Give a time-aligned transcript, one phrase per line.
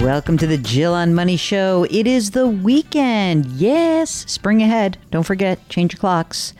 [0.00, 1.86] Welcome to the Jill on Money Show.
[1.90, 3.46] It is the weekend.
[3.46, 4.98] Yes, spring ahead.
[5.10, 6.52] Don't forget, change your clocks.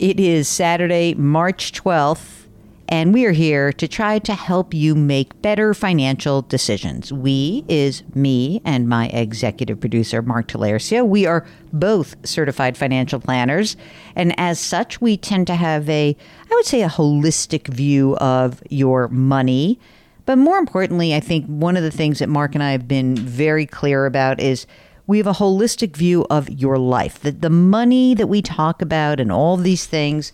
[0.00, 2.48] It is Saturday, March 12th,
[2.88, 7.12] and we are here to try to help you make better financial decisions.
[7.12, 11.06] We is me and my executive producer, Mark Talercia.
[11.06, 13.76] We are both certified financial planners,
[14.16, 16.16] and as such, we tend to have a,
[16.50, 19.78] I would say, a holistic view of your money
[20.24, 23.16] but more importantly, I think one of the things that Mark and I have been
[23.16, 24.66] very clear about is
[25.06, 27.20] we have a holistic view of your life.
[27.20, 30.32] That the money that we talk about and all these things,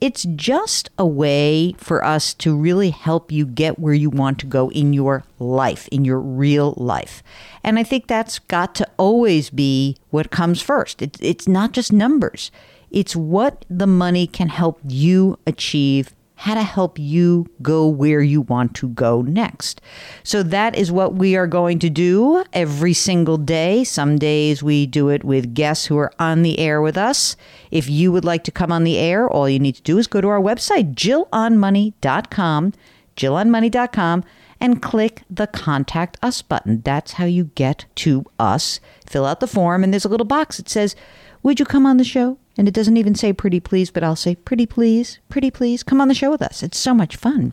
[0.00, 4.46] it's just a way for us to really help you get where you want to
[4.46, 7.22] go in your life, in your real life.
[7.62, 11.02] And I think that's got to always be what comes first.
[11.02, 12.50] It, it's not just numbers.
[12.90, 18.42] It's what the money can help you achieve how to help you go where you
[18.42, 19.80] want to go next.
[20.22, 23.84] So that is what we are going to do every single day.
[23.84, 27.36] Some days we do it with guests who are on the air with us.
[27.70, 30.06] If you would like to come on the air, all you need to do is
[30.06, 32.72] go to our website, jillonmoney.com,
[33.16, 34.24] jillonmoney.com,
[34.60, 36.82] and click the contact us button.
[36.82, 38.78] That's how you get to us.
[39.06, 40.94] Fill out the form, and there's a little box that says,
[41.42, 42.38] Would you come on the show?
[42.58, 46.00] And it doesn't even say pretty please, but I'll say pretty please, pretty please, come
[46.00, 46.62] on the show with us.
[46.62, 47.52] It's so much fun.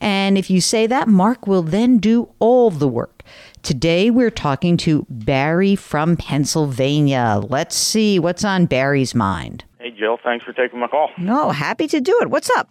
[0.00, 3.22] And if you say that, Mark will then do all the work.
[3.62, 7.40] Today we're talking to Barry from Pennsylvania.
[7.42, 9.64] Let's see what's on Barry's mind.
[9.78, 11.10] Hey, Jill, thanks for taking my call.
[11.16, 12.28] No, happy to do it.
[12.28, 12.68] What's up?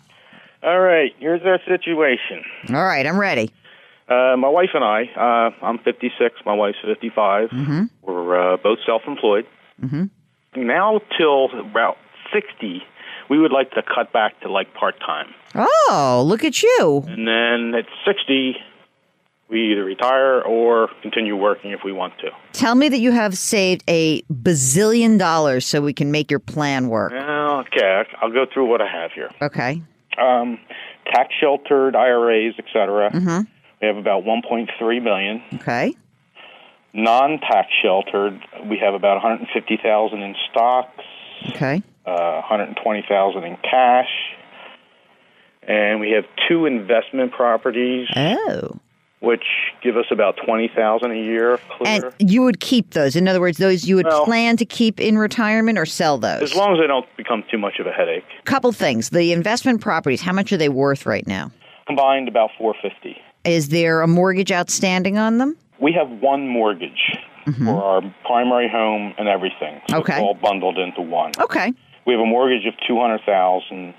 [0.63, 2.43] All right, here's our situation.
[2.69, 3.51] All right, I'm ready.
[4.07, 7.49] Uh, my wife and I, uh, I'm 56, my wife's 55.
[7.49, 7.83] Mm-hmm.
[8.01, 9.45] We're uh, both self employed.
[9.81, 10.03] Mm-hmm.
[10.55, 11.97] Now, till about
[12.33, 12.83] 60,
[13.29, 15.27] we would like to cut back to like part time.
[15.55, 17.03] Oh, look at you.
[17.07, 18.57] And then at 60,
[19.49, 22.31] we either retire or continue working if we want to.
[22.51, 26.89] Tell me that you have saved a bazillion dollars so we can make your plan
[26.89, 27.13] work.
[27.13, 29.29] Okay, I'll go through what I have here.
[29.41, 29.81] Okay.
[30.17, 30.59] Um,
[31.05, 33.11] tax sheltered IRAs, etc.
[33.11, 33.41] Mm-hmm.
[33.81, 35.41] We have about 1.3 million.
[35.55, 35.93] Okay.
[36.93, 41.03] Non-tax sheltered, we have about 150,000 in stocks,
[41.55, 41.81] Okay.
[42.05, 44.09] uh, 120,000 in cash,
[45.67, 48.77] and we have two investment properties, Oh.
[49.21, 49.43] which
[49.81, 53.15] give us about 20,000 a year And you would keep those.
[53.15, 56.41] In other words, those you would Well- plan to keep in retirement or sell those.
[56.41, 58.25] as long as they don't become too much of a headache.
[58.45, 59.11] Couple things.
[59.11, 61.51] The investment properties, how much are they worth right now?
[61.87, 63.17] Combined, about 450.
[63.45, 65.55] Is there a mortgage outstanding on them?
[65.81, 67.17] We have one mortgage
[67.65, 69.81] for our primary home and everything.
[69.89, 70.01] So Mm-hmm.
[70.01, 70.13] Okay.
[70.13, 71.31] It's all bundled into one.
[71.39, 71.73] Okay.
[72.05, 73.93] We have a mortgage of 200,000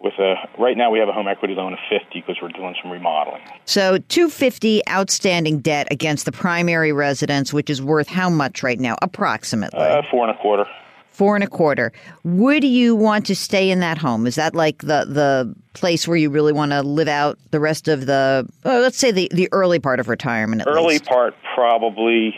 [0.00, 2.74] with a right now we have a home equity loan of 50 because we're doing
[2.82, 3.40] some remodeling.
[3.64, 8.96] So 250 outstanding debt against the primary residence, which is worth how much right now?
[9.00, 9.80] Approximately.
[9.80, 10.66] Uh, four and a quarter.
[11.08, 11.92] Four and a quarter.
[12.24, 14.26] Would you want to stay in that home?
[14.26, 17.88] Is that like the the place where you really want to live out the rest
[17.88, 21.04] of the let's say the, the early part of retirement at Early least?
[21.04, 22.34] part probably,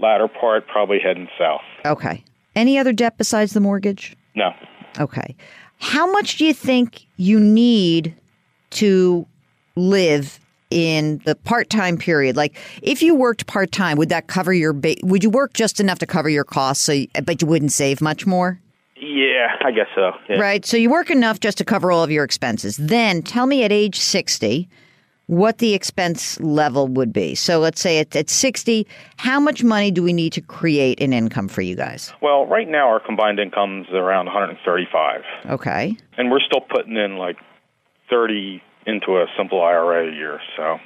[0.00, 1.60] latter part probably heading south.
[1.84, 2.24] Okay.
[2.56, 4.16] Any other debt besides the mortgage?
[4.34, 4.52] No.
[4.98, 5.36] Okay.
[5.80, 8.14] How much do you think you need
[8.70, 9.26] to
[9.76, 10.40] live
[10.70, 12.36] in the part-time period?
[12.36, 15.98] Like if you worked part-time, would that cover your ba- would you work just enough
[16.00, 18.60] to cover your costs so you, but you wouldn't save much more?
[19.00, 20.12] Yeah, I guess so.
[20.28, 20.38] Yeah.
[20.38, 20.64] Right.
[20.66, 22.76] So you work enough just to cover all of your expenses.
[22.76, 24.68] Then tell me at age 60
[25.26, 27.34] what the expense level would be.
[27.34, 28.86] So let's say at, at 60,
[29.18, 32.12] how much money do we need to create an income for you guys?
[32.22, 35.96] Well, right now our combined income's around 135, Okay.
[36.16, 37.36] and we're still putting in like
[38.08, 40.40] 30 into a simple IRA a year.
[40.56, 40.78] So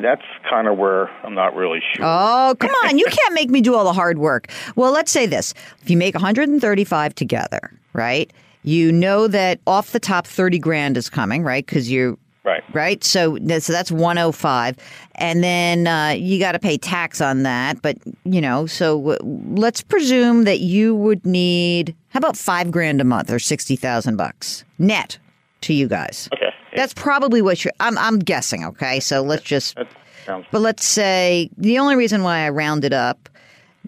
[0.00, 2.04] that's kind of where I'm not really sure.
[2.06, 2.98] Oh, come on.
[2.98, 4.50] you can't make me do all the hard work.
[4.76, 5.54] Well, let's say this.
[5.82, 8.32] If you make 135 together, right?
[8.62, 11.66] You know that off the top 30 grand is coming, right?
[11.66, 12.64] Cuz you're Right.
[12.74, 13.04] Right.
[13.04, 14.76] So, so that's 105.
[15.14, 17.80] And then uh, you got to pay tax on that.
[17.82, 23.04] But, you know, so let's presume that you would need, how about five grand a
[23.04, 25.18] month or 60,000 bucks net
[25.60, 26.28] to you guys?
[26.34, 26.51] Okay.
[26.74, 28.64] That's probably what you're, I'm, I'm guessing.
[28.64, 29.00] Okay.
[29.00, 29.76] So let's just,
[30.24, 33.28] sounds but let's say the only reason why I rounded up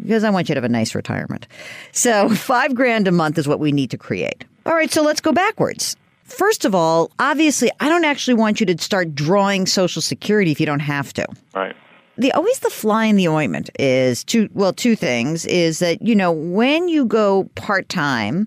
[0.01, 1.47] because I want you to have a nice retirement.
[1.93, 4.45] So five grand a month is what we need to create.
[4.67, 5.97] All right, so let's go backwards.
[6.25, 10.59] First of all, obviously, I don't actually want you to start drawing Social Security if
[10.59, 11.27] you don't have to.
[11.55, 11.77] right.
[12.17, 14.49] The always the fly in the ointment is two.
[14.55, 18.47] Well, two things is that you know when you go part time,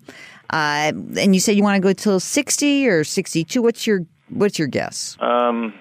[0.52, 3.62] uh, and you say you want to go till sixty or sixty two.
[3.62, 5.18] What's your what's your guess?
[5.20, 5.74] Um,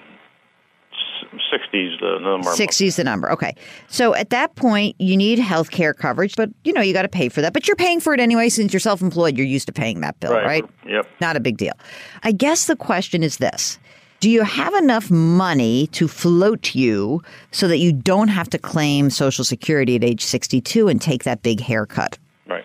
[1.50, 2.50] sixties the number.
[2.50, 3.30] 60 is the number.
[3.32, 3.54] Okay.
[3.88, 7.08] So at that point, you need health care coverage, but you know, you got to
[7.08, 7.52] pay for that.
[7.52, 9.36] But you're paying for it anyway since you're self employed.
[9.36, 10.64] You're used to paying that bill, right?
[10.86, 11.06] Yep.
[11.20, 11.74] Not a big deal.
[12.22, 13.78] I guess the question is this
[14.20, 19.10] Do you have enough money to float you so that you don't have to claim
[19.10, 22.18] Social Security at age 62 and take that big haircut?
[22.48, 22.64] Right.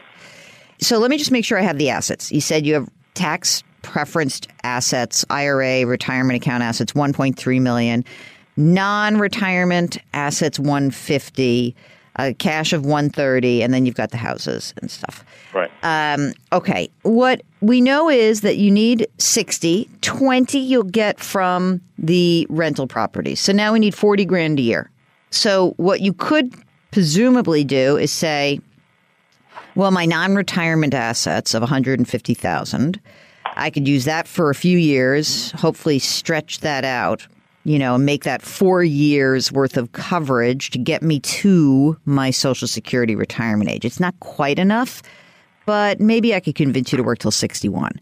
[0.80, 2.32] So let me just make sure I have the assets.
[2.32, 8.04] You said you have tax preferenced assets, IRA, retirement account assets, 1.3 million,
[8.58, 11.76] non-retirement assets, 150,
[12.18, 15.24] uh, cash of 130, and then you've got the houses and stuff.
[15.54, 15.72] Right.
[15.84, 16.90] Um, okay.
[17.04, 23.40] What we know is that you need 60, 20 you'll get from the rental properties.
[23.40, 24.90] So now we need 40 grand a year.
[25.30, 26.54] So what you could
[26.92, 28.60] presumably do is say,
[29.76, 33.00] well, my non-retirement assets of 150,000,
[33.56, 37.28] I could use that for a few years, hopefully stretch that out,
[37.64, 42.68] you know, make that 4 years worth of coverage to get me to my social
[42.68, 43.86] security retirement age.
[43.86, 45.02] It's not quite enough,
[45.66, 48.00] but maybe I could convince you to work till 61.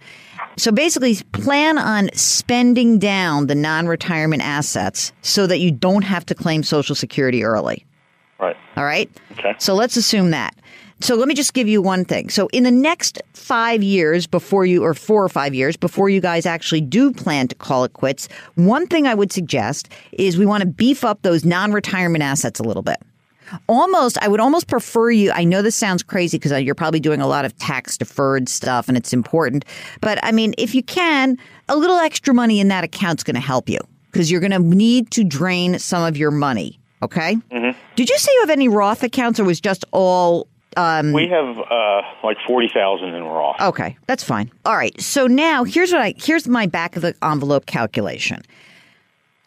[0.58, 6.26] So basically, plan on spending down the non retirement assets so that you don't have
[6.28, 7.86] to claim Social Security early.
[8.40, 8.58] Right.
[8.76, 9.10] All right?
[9.34, 9.56] Okay.
[9.58, 10.56] So let's assume that.
[11.02, 12.30] So let me just give you one thing.
[12.30, 16.20] So in the next five years before you, or four or five years before you
[16.20, 20.46] guys actually do plan to call it quits, one thing I would suggest is we
[20.46, 22.98] want to beef up those non retirement assets a little bit.
[23.68, 25.32] Almost, I would almost prefer you.
[25.32, 28.88] I know this sounds crazy because you're probably doing a lot of tax deferred stuff
[28.88, 29.66] and it's important.
[30.02, 31.38] But I mean, if you can,
[31.68, 33.80] a little extra money in that account's going to help you
[34.12, 36.80] because you're going to need to drain some of your money.
[37.02, 37.38] Okay.
[37.52, 37.80] Mm-hmm.
[37.96, 41.58] Did you say you have any Roth accounts or was just all um, We have
[41.58, 43.60] uh, like forty thousand in Roth.
[43.62, 44.52] Okay, that's fine.
[44.66, 45.00] All right.
[45.02, 48.42] So now here's what I here's my back of the envelope calculation.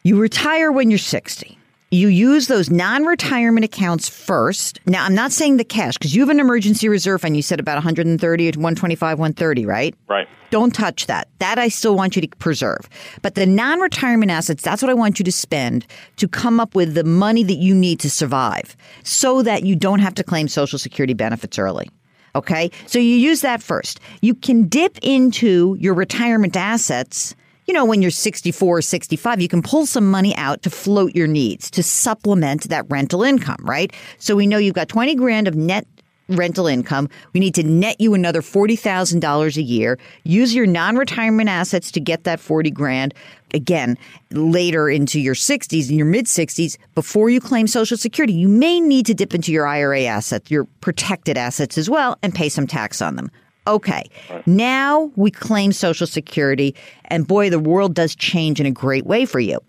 [0.05, 1.59] You retire when you're 60.
[1.93, 4.81] You use those non-retirement accounts first.
[4.87, 7.37] Now, I'm not saying the cash because you have an emergency reserve fund.
[7.37, 9.95] You said about 130 to 125, 130, right?
[10.09, 10.27] Right.
[10.49, 11.29] Don't touch that.
[11.39, 12.89] That I still want you to preserve.
[13.21, 15.87] But the non retirement assets, that's what I want you to spend
[16.17, 19.99] to come up with the money that you need to survive so that you don't
[19.99, 21.91] have to claim Social Security benefits early.
[22.35, 22.71] Okay?
[22.87, 24.01] So you use that first.
[24.23, 27.35] You can dip into your retirement assets.
[27.67, 31.15] You know, when you're 64 or 65, you can pull some money out to float
[31.15, 33.93] your needs, to supplement that rental income, right?
[34.19, 35.87] So we know you've got 20 grand of net
[36.29, 37.09] rental income.
[37.33, 39.99] We need to net you another $40,000 a year.
[40.25, 43.15] Use your non-retirement assets to get that 40 grand
[43.55, 43.99] again
[44.31, 48.33] later into your 60s and your mid 60s before you claim social security.
[48.33, 52.35] You may need to dip into your IRA assets, your protected assets as well and
[52.35, 53.31] pay some tax on them.
[53.67, 54.11] Okay.
[54.47, 59.25] Now we claim social security and boy the world does change in a great way
[59.25, 59.61] for you.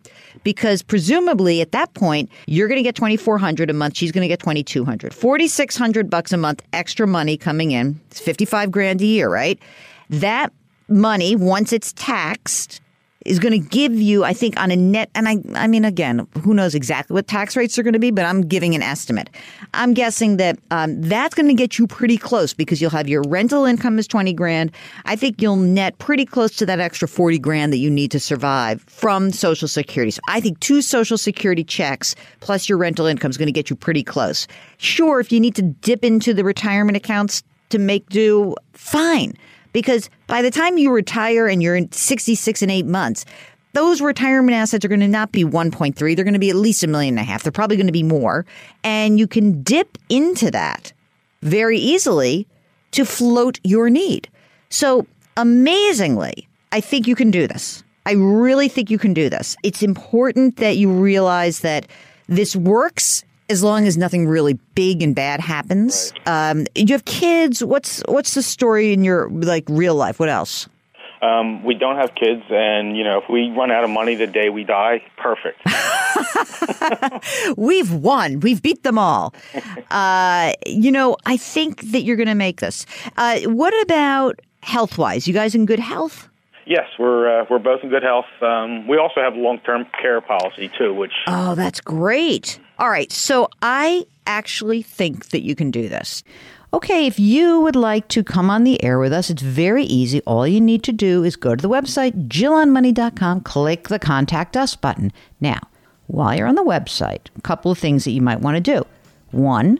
[0.44, 4.28] Because presumably at that point you're going to get 2400 a month she's going to
[4.28, 8.00] get 2200 4600 bucks a month extra money coming in.
[8.10, 9.60] It's 55 grand a year right?
[10.10, 10.52] That
[10.88, 12.82] money once it's taxed
[13.25, 16.27] is going to give you i think on a net and i i mean again
[16.42, 19.30] who knows exactly what tax rates are going to be but i'm giving an estimate.
[19.74, 23.24] I'm guessing that um, that's going to get you pretty close because you'll have your
[23.24, 24.72] rental income is 20 grand.
[25.06, 28.20] I think you'll net pretty close to that extra 40 grand that you need to
[28.20, 30.12] survive from social security.
[30.12, 33.70] So i think two social security checks plus your rental income is going to get
[33.70, 34.48] you pretty close.
[34.77, 39.34] Sure if you need to dip into the retirement accounts to make do fine
[39.74, 43.25] because by the time you retire and you're in 66 and 8 months
[43.74, 46.84] those retirement assets are going to not be 1.3 they're going to be at least
[46.84, 48.46] a million and a half they're probably going to be more.
[48.84, 50.94] And you can dip into that
[51.42, 52.48] very easily
[52.92, 54.30] to float your need.
[54.70, 57.84] So amazingly i think you can do this.
[58.06, 59.56] I really think you can do this.
[59.63, 61.88] It's important that you realize that
[62.27, 66.14] this works as long as nothing really big and bad happens.
[66.26, 66.52] Right.
[66.52, 67.64] Um, you have kids.
[67.64, 70.20] What's what's the story in your like real life?
[70.20, 70.68] What else?
[71.22, 74.28] Um, we don't have kids, and you know, if we run out of money the
[74.28, 75.58] day we die, perfect.
[77.58, 78.42] We've won.
[78.42, 79.34] We've beat them all.
[79.92, 82.88] Uh, you know, I think that you're going to make this.
[83.16, 85.28] Uh, what about health wise?
[85.28, 86.30] You guys in good health?
[86.66, 88.26] Yes, we're uh, we're both in good health.
[88.42, 92.60] Um, we also have long term care policy too, which oh, that's great.
[92.84, 96.22] All right, so I actually think that you can do this.
[96.74, 100.20] Okay, if you would like to come on the air with us, it's very easy.
[100.24, 104.75] All you need to do is go to the website, jillonmoney.com, click the contact us
[104.75, 105.13] button.
[105.40, 105.60] Now,
[106.08, 108.86] while you're on the website, a couple of things that you might want to do.
[109.32, 109.80] One,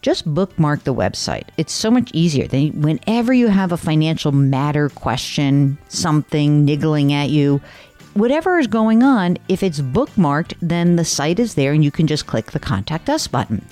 [0.00, 1.48] just bookmark the website.
[1.58, 2.46] It's so much easier.
[2.46, 7.60] Then, whenever you have a financial matter question, something niggling at you,
[8.14, 12.06] whatever is going on, if it's bookmarked, then the site is there and you can
[12.06, 13.64] just click the contact us button.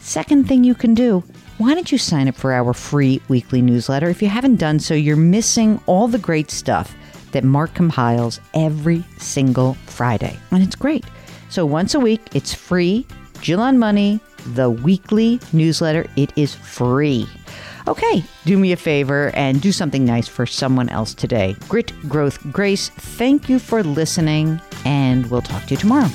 [0.00, 1.22] Second thing you can do
[1.58, 4.08] why don't you sign up for our free weekly newsletter?
[4.08, 6.94] If you haven't done so, you're missing all the great stuff
[7.32, 10.38] that Mark compiles every single Friday.
[10.52, 11.04] And it's great.
[11.48, 13.06] So once a week, it's free.
[13.40, 14.20] Jill on Money,
[14.54, 17.26] the weekly newsletter, it is free.
[17.88, 21.56] Okay, do me a favor and do something nice for someone else today.
[21.70, 22.90] Grit, growth, grace.
[22.90, 26.10] Thank you for listening, and we'll talk to you tomorrow.